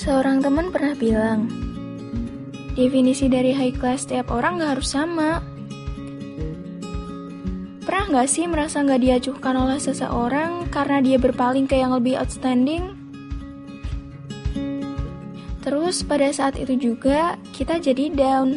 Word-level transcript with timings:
Seorang 0.00 0.40
teman 0.40 0.72
pernah 0.72 0.96
bilang, 0.96 1.44
definisi 2.72 3.28
dari 3.28 3.52
high 3.52 3.76
class 3.76 4.08
setiap 4.08 4.32
orang 4.32 4.56
gak 4.56 4.80
harus 4.80 4.96
sama. 4.96 5.44
Pernah 7.84 8.04
gak 8.08 8.28
sih 8.32 8.48
merasa 8.48 8.80
gak 8.80 8.96
diacuhkan 8.96 9.60
oleh 9.60 9.76
seseorang 9.76 10.72
karena 10.72 11.04
dia 11.04 11.20
berpaling 11.20 11.68
ke 11.68 11.76
yang 11.76 11.92
lebih 11.92 12.16
outstanding? 12.16 12.96
Terus 15.60 16.00
pada 16.00 16.32
saat 16.32 16.56
itu 16.56 16.80
juga 16.80 17.36
kita 17.52 17.76
jadi 17.76 18.08
down. 18.08 18.56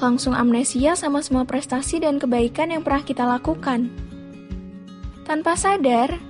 Langsung 0.00 0.32
amnesia 0.32 0.96
sama 0.96 1.20
semua 1.20 1.44
prestasi 1.44 2.00
dan 2.00 2.16
kebaikan 2.16 2.72
yang 2.72 2.80
pernah 2.80 3.04
kita 3.04 3.28
lakukan. 3.28 3.92
Tanpa 5.28 5.60
sadar, 5.60 6.29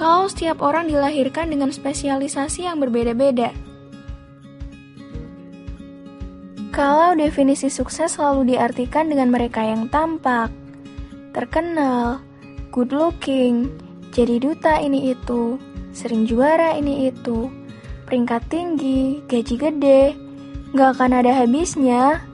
kalau 0.00 0.32
setiap 0.32 0.64
orang 0.64 0.88
dilahirkan 0.88 1.52
dengan 1.52 1.68
spesialisasi 1.68 2.64
yang 2.64 2.80
berbeda-beda. 2.80 3.52
Kalau 6.72 7.12
definisi 7.12 7.68
sukses 7.68 8.16
selalu 8.16 8.56
diartikan 8.56 9.12
dengan 9.12 9.28
mereka 9.28 9.60
yang 9.60 9.92
tampak, 9.92 10.48
terkenal, 11.36 12.24
good 12.72 12.96
looking, 12.96 13.68
jadi 14.16 14.40
duta 14.40 14.80
ini 14.80 15.12
itu, 15.12 15.60
sering 15.92 16.24
juara 16.24 16.80
ini 16.80 17.12
itu, 17.12 17.52
peringkat 18.08 18.40
tinggi, 18.48 19.20
gaji 19.28 19.54
gede, 19.60 20.16
gak 20.72 20.96
akan 20.96 21.20
ada 21.20 21.44
habisnya. 21.44 22.24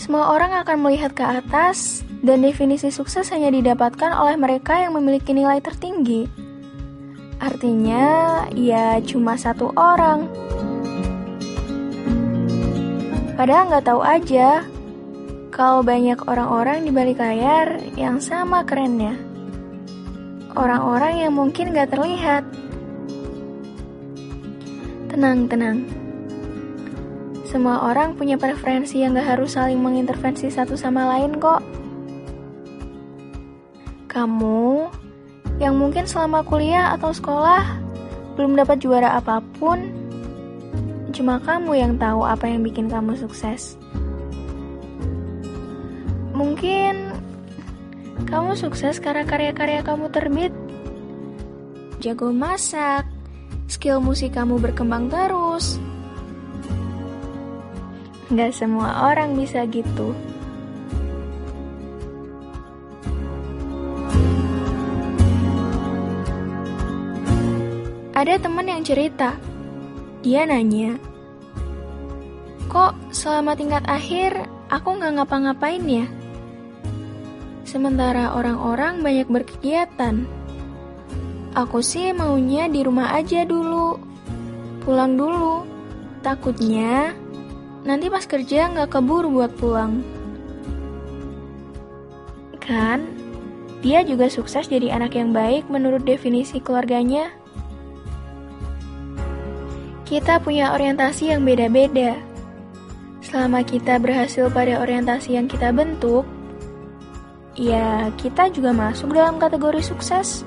Semua 0.00 0.32
orang 0.32 0.64
akan 0.64 0.80
melihat 0.80 1.12
ke 1.12 1.26
atas 1.26 2.05
dan 2.22 2.44
definisi 2.44 2.88
sukses 2.88 3.28
hanya 3.32 3.52
didapatkan 3.52 4.12
oleh 4.16 4.36
mereka 4.40 4.78
yang 4.80 4.96
memiliki 4.96 5.36
nilai 5.36 5.60
tertinggi. 5.60 6.28
Artinya, 7.36 8.04
ya 8.56 8.96
cuma 9.04 9.36
satu 9.36 9.72
orang. 9.76 10.24
Padahal 13.36 13.68
nggak 13.68 13.84
tahu 13.84 14.00
aja 14.00 14.64
kalau 15.52 15.84
banyak 15.84 16.16
orang-orang 16.24 16.88
di 16.88 16.90
balik 16.92 17.20
layar 17.20 17.76
yang 17.92 18.16
sama 18.16 18.64
kerennya. 18.64 19.16
Orang-orang 20.56 21.20
yang 21.20 21.36
mungkin 21.36 21.76
nggak 21.76 21.92
terlihat. 21.92 22.44
Tenang, 25.12 25.48
tenang. 25.48 25.84
Semua 27.44 27.88
orang 27.88 28.16
punya 28.16 28.36
preferensi 28.36 29.00
yang 29.00 29.16
gak 29.16 29.38
harus 29.38 29.56
saling 29.56 29.80
mengintervensi 29.80 30.52
satu 30.52 30.76
sama 30.76 31.08
lain 31.16 31.40
kok. 31.40 31.64
Kamu 34.16 34.88
yang 35.60 35.76
mungkin 35.76 36.08
selama 36.08 36.40
kuliah 36.40 36.96
atau 36.96 37.12
sekolah 37.12 37.76
belum 38.32 38.56
dapat 38.56 38.80
juara 38.80 39.20
apa 39.20 39.44
pun, 39.60 39.92
cuma 41.12 41.36
kamu 41.36 41.76
yang 41.76 41.92
tahu 42.00 42.24
apa 42.24 42.48
yang 42.48 42.64
bikin 42.64 42.88
kamu 42.88 43.12
sukses. 43.12 43.76
Mungkin 46.32 47.12
kamu 48.24 48.56
sukses 48.56 49.04
karena 49.04 49.28
karya-karya 49.28 49.84
kamu 49.84 50.08
terbit. 50.08 50.52
Jago 52.00 52.32
masak, 52.32 53.04
skill 53.68 54.00
musik 54.00 54.32
kamu 54.32 54.56
berkembang 54.56 55.12
terus. 55.12 55.76
Gak 58.32 58.56
semua 58.56 59.12
orang 59.12 59.36
bisa 59.36 59.68
gitu. 59.68 60.16
Ada 68.16 68.40
teman 68.40 68.64
yang 68.64 68.80
cerita, 68.80 69.36
dia 70.24 70.48
nanya, 70.48 70.96
Kok 72.72 73.12
selama 73.12 73.52
tingkat 73.52 73.84
akhir 73.84 74.36
aku 74.72 74.96
nggak 74.96 75.20
ngapa-ngapain 75.20 75.84
ya? 75.84 76.08
Sementara 77.68 78.32
orang-orang 78.32 79.04
banyak 79.04 79.28
berkegiatan. 79.28 80.24
Aku 81.56 81.84
sih 81.84 82.16
maunya 82.16 82.72
di 82.72 82.84
rumah 82.84 83.12
aja 83.16 83.44
dulu, 83.44 84.00
pulang 84.80 85.16
dulu. 85.16 85.68
Takutnya 86.24 87.12
nanti 87.84 88.08
pas 88.08 88.24
kerja 88.24 88.72
nggak 88.72 88.96
keburu 88.96 89.28
buat 89.28 89.52
pulang. 89.60 90.00
Kan, 92.64 93.06
dia 93.84 94.02
juga 94.02 94.26
sukses 94.26 94.66
jadi 94.66 94.90
anak 94.96 95.14
yang 95.14 95.30
baik 95.30 95.68
menurut 95.68 96.02
definisi 96.02 96.58
keluarganya. 96.58 97.30
Kita 100.06 100.38
punya 100.38 100.70
orientasi 100.70 101.34
yang 101.34 101.42
beda-beda. 101.42 102.14
Selama 103.26 103.66
kita 103.66 103.98
berhasil 103.98 104.46
pada 104.54 104.78
orientasi 104.78 105.34
yang 105.34 105.50
kita 105.50 105.74
bentuk, 105.74 106.22
ya 107.58 108.06
kita 108.14 108.46
juga 108.54 108.70
masuk 108.70 109.10
dalam 109.10 109.42
kategori 109.42 109.82
sukses. 109.82 110.46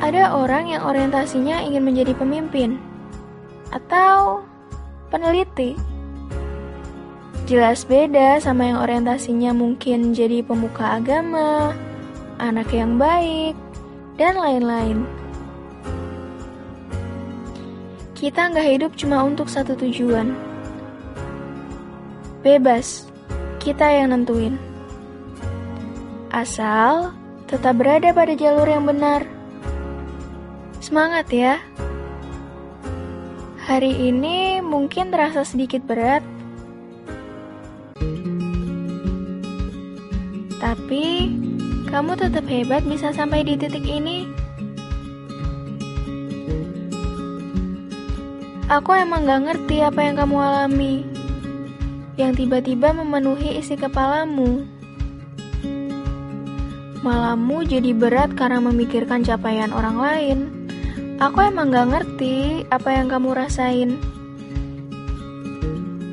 Ada 0.00 0.32
orang 0.32 0.72
yang 0.72 0.88
orientasinya 0.88 1.60
ingin 1.68 1.84
menjadi 1.84 2.16
pemimpin 2.16 2.80
atau 3.76 4.40
peneliti. 5.12 5.76
Jelas 7.44 7.84
beda 7.84 8.40
sama 8.40 8.72
yang 8.72 8.80
orientasinya 8.80 9.52
mungkin 9.52 10.16
jadi 10.16 10.40
pemuka 10.40 10.96
agama, 10.96 11.76
anak 12.40 12.72
yang 12.72 12.96
baik, 12.96 13.52
dan 14.16 14.36
lain-lain. 14.36 15.17
Kita 18.18 18.50
nggak 18.50 18.66
hidup 18.66 18.92
cuma 18.98 19.22
untuk 19.22 19.46
satu 19.46 19.78
tujuan. 19.78 20.34
Bebas, 22.42 23.06
kita 23.62 23.86
yang 23.86 24.10
nentuin. 24.10 24.58
Asal 26.34 27.14
tetap 27.46 27.78
berada 27.78 28.10
pada 28.10 28.34
jalur 28.34 28.66
yang 28.66 28.90
benar. 28.90 29.22
Semangat 30.82 31.30
ya! 31.30 31.62
Hari 33.70 34.10
ini 34.10 34.66
mungkin 34.66 35.14
terasa 35.14 35.46
sedikit 35.46 35.86
berat, 35.86 36.26
tapi 40.58 41.30
kamu 41.86 42.18
tetap 42.18 42.48
hebat 42.50 42.82
bisa 42.82 43.14
sampai 43.14 43.46
di 43.46 43.54
titik 43.54 43.86
ini. 43.86 44.47
Aku 48.68 48.92
emang 48.92 49.24
gak 49.24 49.48
ngerti 49.48 49.80
apa 49.80 50.04
yang 50.04 50.20
kamu 50.20 50.36
alami, 50.44 51.00
yang 52.20 52.36
tiba-tiba 52.36 52.92
memenuhi 52.92 53.56
isi 53.56 53.80
kepalamu. 53.80 54.68
Malammu 57.00 57.64
jadi 57.64 57.96
berat 57.96 58.36
karena 58.36 58.60
memikirkan 58.60 59.24
capaian 59.24 59.72
orang 59.72 59.96
lain. 59.96 60.38
Aku 61.16 61.48
emang 61.48 61.72
gak 61.72 61.96
ngerti 61.96 62.68
apa 62.68 62.92
yang 62.92 63.08
kamu 63.08 63.40
rasain. 63.40 63.96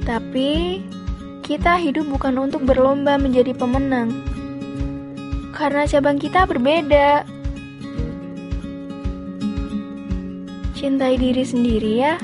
Tapi, 0.07 0.79
kita 1.43 1.75
hidup 1.75 2.07
bukan 2.07 2.39
untuk 2.39 2.63
berlomba 2.63 3.19
menjadi 3.19 3.51
pemenang. 3.51 4.15
Karena 5.51 5.83
cabang 5.83 6.23
kita 6.23 6.47
berbeda. 6.47 7.27
Cintai 10.71 11.19
diri 11.19 11.43
sendiri 11.43 11.93
ya. 11.99 12.15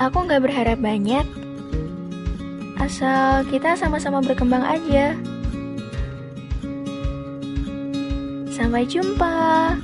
Aku 0.00 0.24
nggak 0.24 0.48
berharap 0.48 0.80
banyak. 0.80 1.28
Asal 2.80 3.44
kita 3.52 3.76
sama-sama 3.76 4.24
berkembang 4.24 4.64
aja. 4.64 5.12
Sampai 8.48 8.88
jumpa. 8.88 9.76